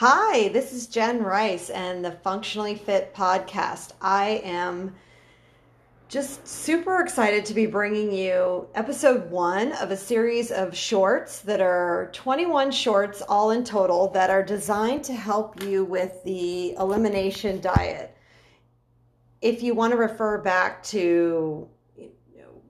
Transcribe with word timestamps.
Hi, 0.00 0.48
this 0.48 0.72
is 0.72 0.86
Jenn 0.86 1.22
Rice 1.22 1.68
and 1.68 2.02
the 2.02 2.12
Functionally 2.12 2.74
Fit 2.74 3.14
podcast. 3.14 3.92
I 4.00 4.40
am 4.44 4.94
just 6.08 6.48
super 6.48 7.02
excited 7.02 7.44
to 7.44 7.52
be 7.52 7.66
bringing 7.66 8.10
you 8.10 8.66
episode 8.74 9.30
one 9.30 9.72
of 9.72 9.90
a 9.90 9.98
series 9.98 10.52
of 10.52 10.74
shorts 10.74 11.40
that 11.40 11.60
are 11.60 12.08
21 12.14 12.70
shorts, 12.70 13.20
all 13.20 13.50
in 13.50 13.62
total, 13.62 14.08
that 14.12 14.30
are 14.30 14.42
designed 14.42 15.04
to 15.04 15.12
help 15.12 15.62
you 15.62 15.84
with 15.84 16.24
the 16.24 16.72
elimination 16.78 17.60
diet. 17.60 18.16
If 19.42 19.62
you 19.62 19.74
want 19.74 19.90
to 19.90 19.98
refer 19.98 20.38
back 20.38 20.82
to 20.84 21.68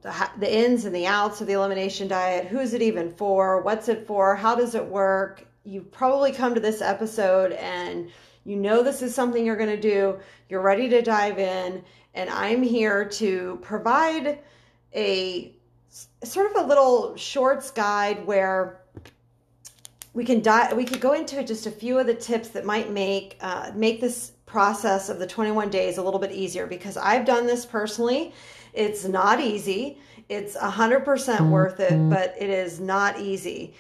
the, 0.03 0.53
ins 0.53 0.85
and 0.85 0.93
the 0.93 1.07
outs 1.07 1.41
of 1.41 1.47
the 1.47 1.53
elimination 1.53 2.09
diet, 2.09 2.49
who's 2.49 2.75
it 2.75 2.83
even 2.83 3.13
for, 3.13 3.63
what's 3.63 3.89
it 3.89 4.05
for, 4.05 4.35
how 4.35 4.57
does 4.57 4.75
it 4.75 4.85
work, 4.85 5.47
you've 5.65 5.91
probably 5.91 6.33
come 6.33 6.55
to 6.55 6.61
this 6.61 6.81
episode 6.81 7.53
and 7.53 8.11
you 8.45 8.57
know 8.57 8.83
this 8.83 9.03
is 9.03 9.15
something 9.15 9.45
you're 9.45 9.57
going 9.57 9.71
to 9.71 9.81
do. 9.81 10.19
You're 10.49 10.63
ready 10.63 10.89
to 10.89 11.03
dive 11.03 11.39
in, 11.39 11.85
and 12.15 12.31
I'm 12.31 12.63
here 12.63 13.05
to 13.05 13.59
provide 13.63 14.39
a 14.95 15.55
sort 16.25 16.51
of 16.51 16.65
a 16.65 16.67
little 16.67 17.17
shorts 17.17 17.71
guide 17.71 18.27
where 18.27 18.81
we 20.13 20.25
can 20.25 20.41
dive, 20.41 20.77
we 20.77 20.85
could 20.85 21.01
go 21.01 21.13
into 21.13 21.45
just 21.45 21.67
a 21.67 21.71
few 21.71 21.99
of 21.99 22.07
the 22.07 22.15
tips 22.15 22.49
that 22.49 22.65
might 22.65 22.91
make 22.91 23.37
uh, 23.41 23.71
make 23.75 24.01
this 24.01 24.33
process 24.47 25.09
of 25.09 25.21
the 25.21 25.27
21 25.27 25.71
days 25.71 25.99
a 25.99 26.03
little 26.03 26.19
bit 26.19 26.33
easier 26.33 26.67
because 26.67 26.97
I've 26.97 27.25
done 27.25 27.47
this 27.47 27.65
personally. 27.65 28.33
It's 28.73 29.05
not 29.05 29.41
easy. 29.41 29.99
It's 30.29 30.57
100% 30.57 31.51
worth 31.51 31.81
it, 31.81 31.93
mm-hmm. 31.93 32.11
but 32.11 32.35
it 32.39 32.51
is 32.51 32.81
not 32.81 33.21
easy. 33.21 33.75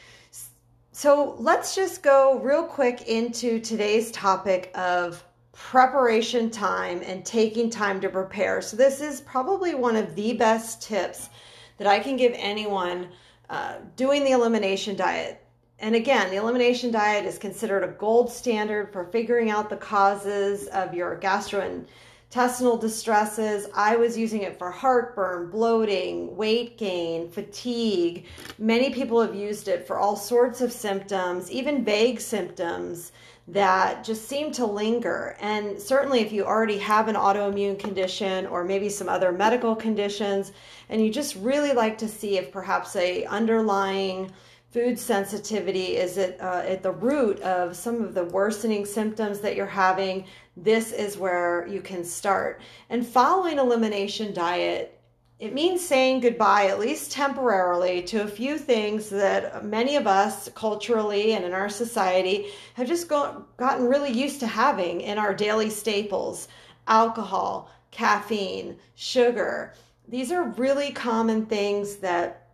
So 1.01 1.35
let's 1.39 1.75
just 1.75 2.03
go 2.03 2.39
real 2.41 2.63
quick 2.63 3.09
into 3.09 3.59
today's 3.59 4.11
topic 4.11 4.71
of 4.75 5.25
preparation 5.55 6.51
time 6.51 7.01
and 7.03 7.25
taking 7.25 7.71
time 7.71 8.03
to 8.03 8.11
prepare. 8.11 8.61
So, 8.61 8.77
this 8.77 9.01
is 9.01 9.23
probably 9.23 9.75
one 9.75 9.97
of 9.97 10.15
the 10.15 10.35
best 10.35 10.83
tips 10.83 11.31
that 11.79 11.87
I 11.87 12.01
can 12.01 12.19
give 12.19 12.35
anyone 12.37 13.09
uh, 13.49 13.77
doing 13.97 14.25
the 14.25 14.33
elimination 14.33 14.95
diet. 14.95 15.43
And 15.79 15.95
again, 15.95 16.29
the 16.29 16.37
elimination 16.37 16.91
diet 16.91 17.25
is 17.25 17.39
considered 17.39 17.83
a 17.83 17.93
gold 17.93 18.31
standard 18.31 18.93
for 18.93 19.07
figuring 19.07 19.49
out 19.49 19.71
the 19.71 19.77
causes 19.77 20.67
of 20.67 20.93
your 20.93 21.19
gastrointestinal 21.19 21.87
intestinal 22.31 22.77
distresses. 22.77 23.67
I 23.75 23.97
was 23.97 24.17
using 24.17 24.43
it 24.43 24.57
for 24.57 24.71
heartburn, 24.71 25.51
bloating, 25.51 26.37
weight 26.37 26.79
gain, 26.79 27.29
fatigue. 27.29 28.25
Many 28.57 28.91
people 28.91 29.21
have 29.21 29.35
used 29.35 29.67
it 29.67 29.85
for 29.85 29.99
all 29.99 30.15
sorts 30.15 30.61
of 30.61 30.71
symptoms, 30.71 31.51
even 31.51 31.85
vague 31.85 32.21
symptoms 32.21 33.11
that 33.49 34.05
just 34.05 34.29
seem 34.29 34.53
to 34.53 34.65
linger. 34.65 35.37
And 35.41 35.83
certainly, 35.83 36.21
if 36.21 36.31
you 36.31 36.45
already 36.45 36.79
have 36.79 37.09
an 37.09 37.17
autoimmune 37.17 37.81
condition 37.81 38.47
or 38.47 38.63
maybe 38.63 38.89
some 38.89 39.09
other 39.09 39.33
medical 39.33 39.75
conditions, 39.75 40.53
and 40.89 41.05
you 41.05 41.11
just 41.11 41.35
really 41.35 41.73
like 41.73 41.99
to 41.99 42.07
see 42.07 42.39
if 42.39 42.53
perhaps 42.53 42.95
a 42.95 43.25
underlying 43.25 44.31
food 44.71 44.97
sensitivity 44.97 45.97
is 45.97 46.17
it 46.17 46.41
uh, 46.41 46.63
at 46.65 46.83
the 46.83 46.93
root 46.93 47.41
of 47.41 47.75
some 47.77 48.03
of 48.03 48.15
the 48.15 48.25
worsening 48.27 48.87
symptoms 48.87 49.41
that 49.41 49.57
you're 49.57 49.67
having 49.67 50.25
this 50.63 50.93
is 50.93 51.17
where 51.17 51.67
you 51.67 51.81
can 51.81 52.05
start 52.05 52.61
and 52.91 53.07
following 53.07 53.59
elimination 53.59 54.33
diet 54.33 54.97
it 55.39 55.55
means 55.55 55.87
saying 55.87 56.21
goodbye 56.21 56.67
at 56.67 56.79
least 56.79 57.11
temporarily 57.11 58.03
to 58.03 58.23
a 58.23 58.29
few 58.29 58.59
things 58.59 59.09
that 59.09 59.65
many 59.65 59.97
of 59.97 60.07
us 60.07 60.51
culturally 60.55 61.33
and 61.33 61.45
in 61.47 61.55
our 61.55 61.69
society 61.71 62.49
have 62.75 62.87
just 62.87 63.09
go- 63.09 63.47
gotten 63.57 63.87
really 63.87 64.13
used 64.13 64.41
to 64.41 64.47
having 64.47 65.01
in 65.01 65.19
our 65.19 65.35
daily 65.35 65.71
staples 65.71 66.49
alcohol 66.89 67.71
caffeine 67.91 68.77
sugar 68.95 69.75
these 70.09 70.31
are 70.31 70.51
really 70.51 70.93
common 70.93 71.47
things 71.47 71.97
that 71.97 72.49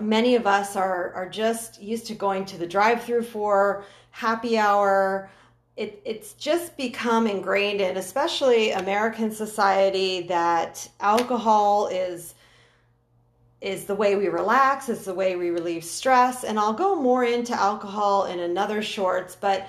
many 0.00 0.34
of 0.36 0.46
us 0.46 0.76
are 0.76 1.12
are 1.12 1.28
just 1.28 1.82
used 1.82 2.06
to 2.06 2.14
going 2.14 2.44
to 2.46 2.56
the 2.56 2.66
drive-through 2.66 3.22
for 3.22 3.84
happy 4.10 4.58
hour. 4.58 5.30
It, 5.80 6.02
it's 6.04 6.34
just 6.34 6.76
become 6.76 7.26
ingrained 7.26 7.80
in, 7.80 7.96
especially 7.96 8.72
American 8.72 9.30
society, 9.30 10.20
that 10.28 10.86
alcohol 11.00 11.86
is 11.86 12.34
is 13.62 13.86
the 13.86 13.94
way 13.94 14.14
we 14.14 14.28
relax, 14.28 14.90
is 14.90 15.06
the 15.06 15.14
way 15.14 15.36
we 15.36 15.48
relieve 15.48 15.84
stress. 15.84 16.44
And 16.44 16.58
I'll 16.58 16.74
go 16.74 16.94
more 16.94 17.24
into 17.24 17.54
alcohol 17.54 18.26
in 18.26 18.40
another 18.40 18.82
shorts, 18.82 19.34
but 19.34 19.68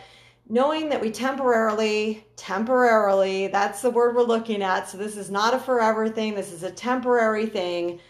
knowing 0.50 0.90
that 0.90 1.00
we 1.00 1.12
temporarily, 1.12 2.26
temporarily, 2.36 3.48
that's 3.48 3.82
the 3.82 3.90
word 3.90 4.14
we're 4.14 4.24
looking 4.24 4.62
at. 4.62 4.90
So 4.90 4.98
this 4.98 5.16
is 5.16 5.32
not 5.32 5.54
a 5.54 5.60
forever 5.60 6.10
thing, 6.10 6.36
this 6.36 6.52
is 6.52 6.64
a 6.64 6.72
temporary 6.72 7.46
thing 7.46 8.02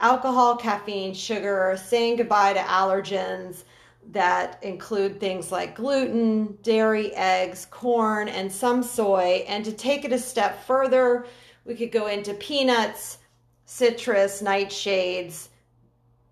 alcohol, 0.00 0.56
caffeine, 0.56 1.12
sugar, 1.12 1.78
saying 1.82 2.16
goodbye 2.16 2.54
to 2.54 2.60
allergens 2.60 3.64
that 4.10 4.62
include 4.62 5.18
things 5.18 5.50
like 5.50 5.74
gluten, 5.74 6.58
dairy, 6.62 7.14
eggs, 7.14 7.66
corn, 7.70 8.28
and 8.28 8.50
some 8.50 8.82
soy. 8.82 9.44
And 9.48 9.64
to 9.64 9.72
take 9.72 10.04
it 10.04 10.12
a 10.12 10.18
step 10.18 10.64
further, 10.66 11.26
we 11.64 11.74
could 11.74 11.92
go 11.92 12.06
into 12.06 12.34
peanuts, 12.34 13.18
citrus, 13.64 14.42
nightshades, 14.42 15.48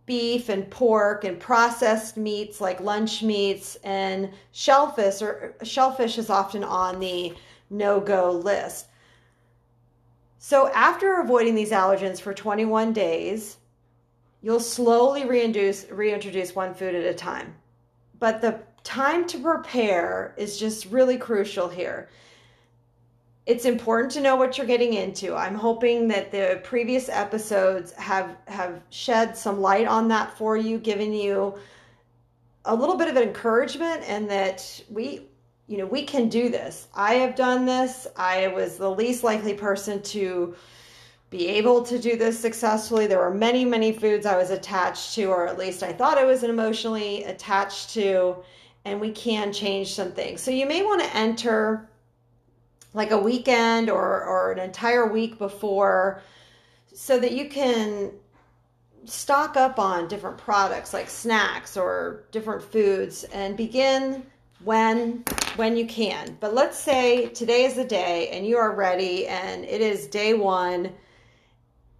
beef 0.04 0.48
and 0.48 0.68
pork 0.70 1.24
and 1.24 1.38
processed 1.38 2.16
meats 2.16 2.60
like 2.60 2.80
lunch 2.80 3.22
meats 3.22 3.76
and 3.84 4.30
shellfish 4.50 5.22
or 5.22 5.54
shellfish 5.62 6.18
is 6.18 6.28
often 6.28 6.64
on 6.64 6.98
the 6.98 7.32
no-go 7.70 8.30
list. 8.30 8.86
So 10.38 10.68
after 10.72 11.20
avoiding 11.20 11.54
these 11.54 11.70
allergens 11.70 12.20
for 12.20 12.34
21 12.34 12.92
days, 12.92 13.58
you'll 14.42 14.58
slowly 14.58 15.24
reintroduce, 15.24 15.88
reintroduce 15.88 16.54
one 16.54 16.74
food 16.74 16.96
at 16.96 17.04
a 17.04 17.14
time. 17.14 17.54
But 18.22 18.40
the 18.40 18.60
time 18.84 19.26
to 19.26 19.38
prepare 19.40 20.32
is 20.36 20.56
just 20.56 20.86
really 20.86 21.18
crucial 21.18 21.68
here. 21.68 22.08
It's 23.46 23.64
important 23.64 24.12
to 24.12 24.20
know 24.20 24.36
what 24.36 24.56
you're 24.56 24.66
getting 24.68 24.92
into. 24.92 25.34
I'm 25.34 25.56
hoping 25.56 26.06
that 26.06 26.30
the 26.30 26.60
previous 26.62 27.08
episodes 27.08 27.90
have 27.94 28.36
have 28.46 28.80
shed 28.90 29.36
some 29.36 29.60
light 29.60 29.88
on 29.88 30.06
that 30.06 30.38
for 30.38 30.56
you, 30.56 30.78
giving 30.78 31.12
you 31.12 31.58
a 32.64 32.72
little 32.72 32.96
bit 32.96 33.08
of 33.08 33.16
encouragement 33.16 34.04
and 34.06 34.30
that 34.30 34.84
we 34.88 35.26
you 35.66 35.78
know, 35.78 35.86
we 35.86 36.04
can 36.04 36.28
do 36.28 36.48
this. 36.48 36.86
I 36.94 37.14
have 37.14 37.34
done 37.34 37.66
this. 37.66 38.06
I 38.16 38.46
was 38.46 38.76
the 38.76 38.90
least 38.90 39.24
likely 39.24 39.54
person 39.54 40.00
to 40.14 40.54
be 41.32 41.48
able 41.48 41.82
to 41.82 41.98
do 41.98 42.14
this 42.14 42.38
successfully. 42.38 43.06
There 43.06 43.18
were 43.18 43.32
many, 43.32 43.64
many 43.64 43.90
foods 43.90 44.26
I 44.26 44.36
was 44.36 44.50
attached 44.50 45.14
to, 45.14 45.24
or 45.24 45.48
at 45.48 45.58
least 45.58 45.82
I 45.82 45.90
thought 45.90 46.18
I 46.18 46.26
was 46.26 46.44
emotionally 46.44 47.24
attached 47.24 47.94
to, 47.94 48.36
and 48.84 49.00
we 49.00 49.10
can 49.12 49.50
change 49.50 49.94
some 49.94 50.12
things. 50.12 50.42
So 50.42 50.50
you 50.50 50.66
may 50.66 50.82
want 50.82 51.02
to 51.02 51.16
enter 51.16 51.88
like 52.92 53.12
a 53.12 53.18
weekend 53.18 53.88
or, 53.88 54.22
or 54.22 54.52
an 54.52 54.58
entire 54.58 55.10
week 55.10 55.38
before 55.38 56.20
so 56.92 57.18
that 57.18 57.32
you 57.32 57.48
can 57.48 58.12
stock 59.06 59.56
up 59.56 59.78
on 59.78 60.08
different 60.08 60.36
products 60.36 60.92
like 60.92 61.08
snacks 61.08 61.78
or 61.78 62.24
different 62.30 62.62
foods 62.62 63.24
and 63.24 63.56
begin 63.56 64.22
when 64.64 65.24
when 65.56 65.78
you 65.78 65.86
can. 65.86 66.36
But 66.40 66.52
let's 66.52 66.76
say 66.76 67.28
today 67.28 67.64
is 67.64 67.74
the 67.74 67.84
day 67.84 68.28
and 68.28 68.46
you 68.46 68.58
are 68.58 68.74
ready 68.74 69.26
and 69.26 69.64
it 69.64 69.80
is 69.80 70.06
day 70.08 70.34
1. 70.34 70.92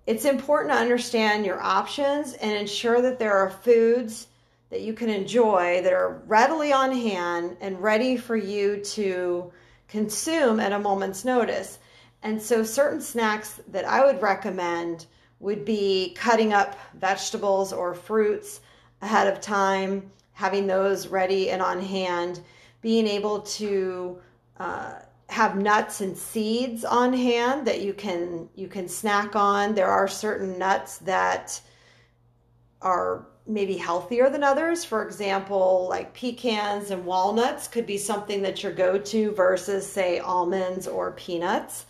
It's 0.07 0.25
important 0.25 0.73
to 0.73 0.81
understand 0.81 1.47
your 1.47 1.63
options 1.63 2.33
and 2.35 2.53
ensure 2.53 3.01
that 3.03 3.19
there 3.19 3.35
are 3.35 3.51
foods 3.51 4.27
that 4.71 4.81
you 4.81 4.95
can 4.95 5.09
enjoy 5.09 5.81
that 5.83 5.93
are 5.93 6.23
readily 6.27 6.73
on 6.73 6.93
hand 6.93 7.57
and 7.61 7.83
ready 7.83 8.17
for 8.17 8.37
you 8.37 8.79
to 8.85 9.53
consume 9.87 10.59
at 10.59 10.73
a 10.73 10.79
moment's 10.79 11.25
notice. 11.25 11.79
And 12.23 12.41
so 12.41 12.65
certain 12.65 13.01
snacks 13.01 13.61
that 13.69 13.85
I 13.85 14.05
would 14.05 14.23
recommend 14.23 15.07
would 15.41 15.65
be 15.65 16.15
cutting 16.19 16.53
up 16.53 16.79
vegetables 16.95 17.73
or 17.73 17.95
fruits 17.95 18.61
ahead 19.03 19.27
of 19.27 19.41
time, 19.41 20.11
having 20.33 20.67
those 20.67 21.09
ready 21.09 21.51
and 21.51 21.61
on 21.61 21.81
hand 21.81 22.41
being 22.81 23.07
able 23.07 23.41
to 23.41 24.19
uh, 24.59 24.95
have 25.33 25.57
nuts 25.57 26.03
and 26.03 26.17
seeds 26.17 26.85
on 26.85 27.15
hand 27.15 27.67
that 27.67 27.81
you 27.81 27.95
can 27.95 28.49
you 28.55 28.69
can 28.69 28.87
snack 28.87 29.35
on. 29.35 29.75
There 29.75 29.89
are 29.89 30.07
certain 30.07 30.59
nuts 30.59 30.99
that 30.99 31.61
are 32.83 33.27
maybe 33.47 33.77
healthier 33.77 34.29
than 34.29 34.45
others. 34.45 34.85
For 34.85 35.05
example, 35.05 35.87
like 35.89 36.13
pecans 36.13 36.91
and 36.91 37.07
walnuts 37.07 37.67
could 37.67 37.87
be 37.87 37.97
something 37.97 38.43
that 38.43 38.63
your 38.63 38.73
go-to 38.73 39.33
versus 39.33 39.91
say 39.91 40.19
almonds 40.19 40.87
or 40.87 41.13
peanuts. 41.13 41.87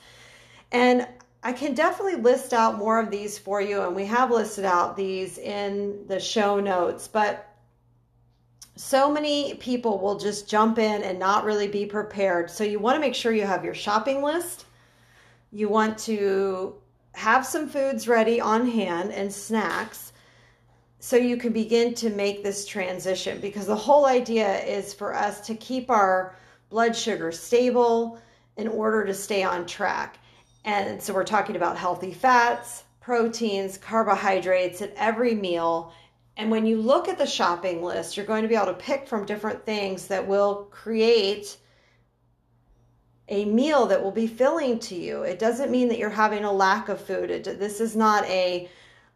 And 0.70 1.06
I 1.42 1.52
can 1.52 1.74
definitely 1.74 2.22
list 2.22 2.54
out 2.54 2.78
more 2.78 3.00
of 3.00 3.10
these 3.10 3.38
for 3.38 3.60
you 3.60 3.82
and 3.82 3.96
we 3.96 4.06
have 4.06 4.30
listed 4.30 4.64
out 4.64 4.96
these 4.96 5.38
in 5.38 6.06
the 6.06 6.20
show 6.20 6.60
notes, 6.60 7.08
but 7.08 7.51
so 8.76 9.12
many 9.12 9.54
people 9.54 9.98
will 9.98 10.18
just 10.18 10.48
jump 10.48 10.78
in 10.78 11.02
and 11.02 11.18
not 11.18 11.44
really 11.44 11.68
be 11.68 11.84
prepared. 11.84 12.50
So 12.50 12.64
you 12.64 12.78
want 12.78 12.96
to 12.96 13.00
make 13.00 13.14
sure 13.14 13.32
you 13.32 13.46
have 13.46 13.64
your 13.64 13.74
shopping 13.74 14.22
list. 14.22 14.64
You 15.50 15.68
want 15.68 15.98
to 15.98 16.74
have 17.14 17.44
some 17.44 17.68
foods 17.68 18.08
ready 18.08 18.40
on 18.40 18.66
hand 18.66 19.12
and 19.12 19.32
snacks 19.32 20.12
so 20.98 21.16
you 21.16 21.36
can 21.36 21.52
begin 21.52 21.92
to 21.94 22.10
make 22.10 22.42
this 22.42 22.64
transition 22.64 23.40
because 23.40 23.66
the 23.66 23.76
whole 23.76 24.06
idea 24.06 24.60
is 24.64 24.94
for 24.94 25.14
us 25.14 25.40
to 25.46 25.54
keep 25.56 25.90
our 25.90 26.34
blood 26.70 26.96
sugar 26.96 27.30
stable 27.32 28.18
in 28.56 28.68
order 28.68 29.04
to 29.04 29.12
stay 29.12 29.42
on 29.42 29.66
track. 29.66 30.18
And 30.64 31.02
so 31.02 31.12
we're 31.12 31.24
talking 31.24 31.56
about 31.56 31.76
healthy 31.76 32.12
fats, 32.12 32.84
proteins, 33.00 33.76
carbohydrates 33.76 34.80
at 34.80 34.94
every 34.96 35.34
meal 35.34 35.92
and 36.36 36.50
when 36.50 36.66
you 36.66 36.80
look 36.80 37.08
at 37.08 37.18
the 37.18 37.26
shopping 37.26 37.82
list, 37.82 38.16
you're 38.16 38.26
going 38.26 38.42
to 38.42 38.48
be 38.48 38.54
able 38.54 38.66
to 38.66 38.74
pick 38.74 39.06
from 39.06 39.26
different 39.26 39.64
things 39.64 40.06
that 40.06 40.26
will 40.26 40.68
create 40.70 41.56
a 43.28 43.44
meal 43.44 43.86
that 43.86 44.02
will 44.02 44.10
be 44.10 44.26
filling 44.26 44.78
to 44.78 44.94
you. 44.94 45.22
It 45.22 45.38
doesn't 45.38 45.70
mean 45.70 45.88
that 45.88 45.98
you're 45.98 46.10
having 46.10 46.44
a 46.44 46.52
lack 46.52 46.88
of 46.88 47.00
food. 47.00 47.30
It, 47.30 47.44
this 47.58 47.80
is 47.80 47.94
not 47.94 48.24
a 48.26 48.68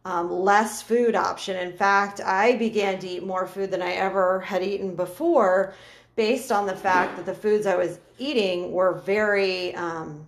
um, 0.05 0.31
less 0.31 0.81
food 0.81 1.15
option. 1.15 1.57
In 1.57 1.73
fact, 1.73 2.21
I 2.21 2.55
began 2.55 2.99
to 2.99 3.07
eat 3.07 3.25
more 3.25 3.45
food 3.45 3.71
than 3.71 3.81
I 3.81 3.91
ever 3.93 4.39
had 4.39 4.63
eaten 4.63 4.95
before 4.95 5.73
based 6.15 6.51
on 6.51 6.65
the 6.65 6.75
fact 6.75 7.15
that 7.17 7.25
the 7.25 7.33
foods 7.33 7.67
I 7.67 7.75
was 7.75 7.99
eating 8.17 8.71
were 8.71 8.93
very, 8.93 9.75
um, 9.75 10.25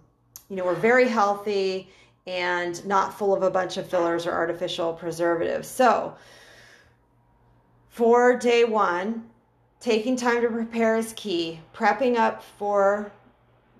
you 0.50 0.56
know, 0.56 0.66
were 0.66 0.76
very 0.76 1.08
healthy 1.08 1.90
and 2.28 2.86
not 2.86 3.18
full 3.18 3.34
of 3.34 3.42
a 3.42 3.50
bunch 3.50 3.78
of 3.78 3.90
fillers 3.90 4.28
or 4.28 4.32
artificial 4.32 4.94
preservatives. 4.94 5.68
So, 5.68 6.16
for 8.00 8.34
day 8.38 8.64
one, 8.64 9.26
taking 9.82 10.16
time 10.16 10.42
to 10.42 10.48
prepare 10.48 10.96
is 10.96 11.12
key. 11.18 11.60
Prepping 11.76 12.16
up 12.16 12.42
for 12.58 13.12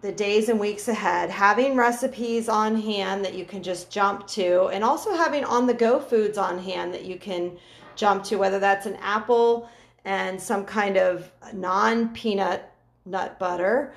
the 0.02 0.12
days 0.12 0.50
and 0.50 0.60
weeks 0.60 0.90
ahead, 0.90 1.30
having 1.30 1.78
recipes 1.78 2.50
on 2.50 2.76
hand 2.76 3.24
that 3.24 3.34
you 3.34 3.46
can 3.46 3.64
just 3.64 3.90
jump 3.90 4.28
to, 4.28 4.66
and 4.74 4.84
also 4.84 5.16
having 5.16 5.46
on 5.46 5.66
the 5.66 5.74
go 5.74 6.02
foods 6.02 6.38
on 6.38 6.60
hand 6.60 6.94
that 6.94 7.06
you 7.06 7.18
can 7.18 7.58
jump 7.96 8.26
to, 8.26 8.36
whether 8.36 8.60
that's 8.60 8.86
an 8.86 8.98
apple 8.98 9.70
and 10.04 10.42
some 10.42 10.66
kind 10.66 10.98
of 10.98 11.32
non 11.54 12.10
peanut 12.10 12.74
nut 13.06 13.40
butter, 13.40 13.94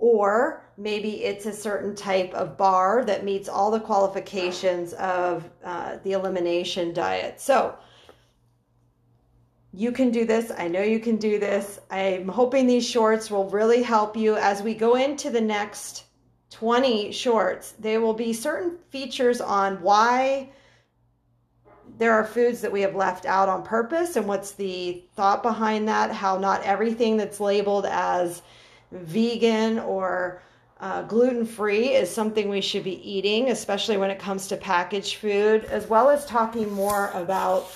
or 0.00 0.64
maybe 0.76 1.22
it's 1.22 1.46
a 1.46 1.52
certain 1.52 1.94
type 1.94 2.34
of 2.34 2.56
bar 2.56 3.04
that 3.04 3.24
meets 3.24 3.48
all 3.48 3.70
the 3.70 3.78
qualifications 3.78 4.92
of 4.94 5.48
uh, 5.62 5.98
the 6.02 6.14
elimination 6.14 6.92
diet. 6.92 7.40
So, 7.40 7.76
you 9.74 9.90
can 9.90 10.10
do 10.10 10.24
this. 10.26 10.52
I 10.56 10.68
know 10.68 10.82
you 10.82 11.00
can 11.00 11.16
do 11.16 11.38
this. 11.38 11.80
I'm 11.90 12.28
hoping 12.28 12.66
these 12.66 12.86
shorts 12.86 13.30
will 13.30 13.48
really 13.48 13.82
help 13.82 14.16
you 14.16 14.36
as 14.36 14.62
we 14.62 14.74
go 14.74 14.96
into 14.96 15.30
the 15.30 15.40
next 15.40 16.04
20 16.50 17.10
shorts. 17.12 17.74
There 17.78 18.00
will 18.00 18.12
be 18.12 18.34
certain 18.34 18.76
features 18.90 19.40
on 19.40 19.80
why 19.80 20.50
there 21.98 22.12
are 22.12 22.24
foods 22.24 22.60
that 22.60 22.72
we 22.72 22.82
have 22.82 22.94
left 22.94 23.24
out 23.24 23.48
on 23.48 23.62
purpose 23.62 24.16
and 24.16 24.26
what's 24.26 24.52
the 24.52 25.04
thought 25.14 25.42
behind 25.42 25.88
that, 25.88 26.10
how 26.10 26.38
not 26.38 26.62
everything 26.64 27.16
that's 27.16 27.40
labeled 27.40 27.86
as 27.86 28.42
vegan 28.90 29.78
or 29.78 30.42
uh, 30.80 31.02
gluten 31.02 31.46
free 31.46 31.90
is 31.90 32.10
something 32.10 32.48
we 32.48 32.60
should 32.60 32.84
be 32.84 33.08
eating, 33.08 33.50
especially 33.50 33.96
when 33.96 34.10
it 34.10 34.18
comes 34.18 34.48
to 34.48 34.56
packaged 34.56 35.16
food, 35.16 35.64
as 35.66 35.86
well 35.86 36.10
as 36.10 36.26
talking 36.26 36.70
more 36.72 37.10
about 37.14 37.70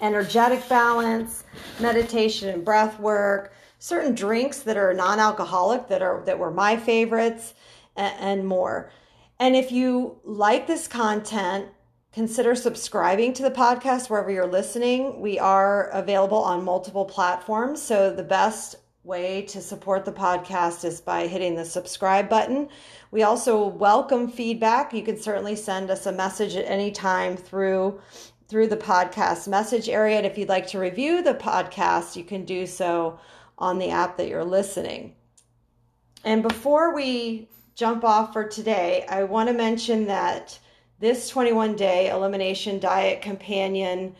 energetic 0.00 0.68
balance, 0.68 1.44
meditation 1.80 2.48
and 2.48 2.64
breath 2.64 2.98
work, 3.00 3.52
certain 3.78 4.14
drinks 4.14 4.60
that 4.60 4.76
are 4.76 4.92
non-alcoholic 4.94 5.88
that 5.88 6.02
are 6.02 6.22
that 6.26 6.38
were 6.38 6.50
my 6.50 6.76
favorites 6.76 7.54
and, 7.96 8.14
and 8.20 8.46
more. 8.46 8.90
And 9.38 9.54
if 9.54 9.70
you 9.70 10.18
like 10.24 10.66
this 10.66 10.88
content, 10.88 11.68
consider 12.12 12.54
subscribing 12.54 13.34
to 13.34 13.42
the 13.42 13.50
podcast 13.50 14.08
wherever 14.08 14.30
you're 14.30 14.46
listening. 14.46 15.20
We 15.20 15.38
are 15.38 15.88
available 15.90 16.38
on 16.38 16.64
multiple 16.64 17.04
platforms, 17.04 17.82
so 17.82 18.10
the 18.10 18.22
best 18.22 18.76
way 19.04 19.42
to 19.42 19.60
support 19.60 20.04
the 20.04 20.12
podcast 20.12 20.84
is 20.84 21.00
by 21.00 21.28
hitting 21.28 21.54
the 21.54 21.64
subscribe 21.64 22.28
button. 22.28 22.68
We 23.12 23.22
also 23.22 23.66
welcome 23.66 24.28
feedback. 24.28 24.92
You 24.92 25.02
can 25.02 25.16
certainly 25.16 25.54
send 25.54 25.90
us 25.90 26.06
a 26.06 26.12
message 26.12 26.56
at 26.56 26.64
any 26.64 26.90
time 26.90 27.36
through 27.36 28.00
through 28.48 28.68
the 28.68 28.76
podcast 28.76 29.48
message 29.48 29.88
area. 29.88 30.16
And 30.16 30.26
if 30.26 30.38
you'd 30.38 30.48
like 30.48 30.68
to 30.68 30.78
review 30.78 31.22
the 31.22 31.34
podcast, 31.34 32.16
you 32.16 32.24
can 32.24 32.44
do 32.44 32.66
so 32.66 33.18
on 33.58 33.78
the 33.78 33.90
app 33.90 34.16
that 34.16 34.28
you're 34.28 34.44
listening. 34.44 35.14
And 36.24 36.42
before 36.42 36.94
we 36.94 37.48
jump 37.74 38.04
off 38.04 38.32
for 38.32 38.44
today, 38.44 39.04
I 39.08 39.24
want 39.24 39.48
to 39.48 39.54
mention 39.54 40.06
that 40.06 40.58
this 40.98 41.28
21 41.28 41.76
day 41.76 42.08
elimination 42.08 42.78
diet 42.78 43.20
companion, 43.20 44.14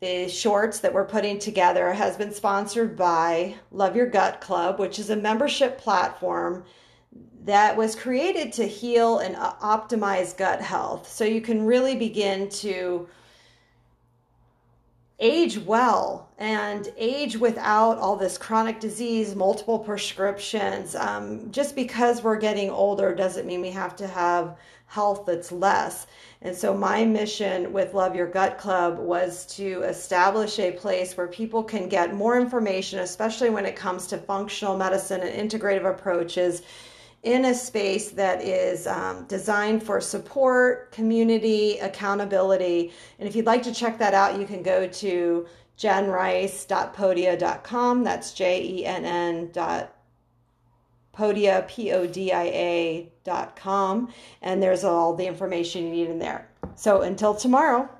the 0.00 0.28
shorts 0.28 0.80
that 0.80 0.92
we're 0.94 1.04
putting 1.04 1.38
together, 1.38 1.92
has 1.92 2.16
been 2.16 2.32
sponsored 2.32 2.96
by 2.96 3.56
Love 3.70 3.96
Your 3.96 4.06
Gut 4.06 4.40
Club, 4.40 4.78
which 4.78 4.98
is 4.98 5.10
a 5.10 5.16
membership 5.16 5.78
platform 5.78 6.64
that 7.44 7.76
was 7.76 7.94
created 7.94 8.52
to 8.54 8.66
heal 8.66 9.18
and 9.18 9.36
optimize 9.36 10.36
gut 10.36 10.60
health. 10.60 11.08
So 11.08 11.24
you 11.24 11.40
can 11.40 11.64
really 11.64 11.94
begin 11.94 12.48
to 12.50 13.08
age 15.18 15.58
well 15.58 16.28
and 16.38 16.92
age 16.98 17.36
without 17.38 17.98
all 17.98 18.16
this 18.16 18.36
chronic 18.36 18.80
disease, 18.80 19.34
multiple 19.34 19.78
prescriptions. 19.78 20.94
Um, 20.94 21.50
just 21.50 21.74
because 21.74 22.22
we're 22.22 22.36
getting 22.36 22.68
older 22.68 23.14
doesn't 23.14 23.46
mean 23.46 23.60
we 23.60 23.70
have 23.70 23.96
to 23.96 24.06
have 24.06 24.56
health 24.86 25.24
that's 25.26 25.50
less. 25.50 26.06
And 26.42 26.54
so, 26.54 26.76
my 26.76 27.04
mission 27.04 27.72
with 27.72 27.94
Love 27.94 28.14
Your 28.14 28.26
Gut 28.26 28.58
Club 28.58 28.98
was 28.98 29.46
to 29.56 29.82
establish 29.82 30.58
a 30.58 30.72
place 30.72 31.16
where 31.16 31.26
people 31.26 31.62
can 31.62 31.88
get 31.88 32.14
more 32.14 32.38
information, 32.38 32.98
especially 33.00 33.50
when 33.50 33.66
it 33.66 33.74
comes 33.74 34.06
to 34.08 34.18
functional 34.18 34.76
medicine 34.76 35.22
and 35.22 35.50
integrative 35.50 35.88
approaches 35.88 36.62
in 37.26 37.44
a 37.46 37.54
space 37.54 38.10
that 38.10 38.40
is 38.40 38.86
um, 38.86 39.24
designed 39.24 39.82
for 39.82 40.00
support, 40.00 40.92
community, 40.92 41.76
accountability. 41.78 42.92
And 43.18 43.28
if 43.28 43.34
you'd 43.34 43.46
like 43.46 43.64
to 43.64 43.74
check 43.74 43.98
that 43.98 44.14
out, 44.14 44.38
you 44.38 44.46
can 44.46 44.62
go 44.62 44.86
to 44.86 45.44
jennrice.podia.com. 45.76 48.04
That's 48.04 48.32
J 48.32 48.62
E 48.62 48.86
N 48.86 49.04
N 49.04 49.50
dot 49.52 49.92
podia, 51.12 51.66
P 51.66 51.90
O 51.90 52.06
D 52.06 52.32
I 52.32 52.44
A 52.44 53.10
dot 53.24 53.56
com. 53.56 54.12
And 54.40 54.62
there's 54.62 54.84
all 54.84 55.16
the 55.16 55.26
information 55.26 55.82
you 55.82 55.90
need 55.90 56.08
in 56.08 56.20
there. 56.20 56.48
So 56.76 57.02
until 57.02 57.34
tomorrow. 57.34 57.90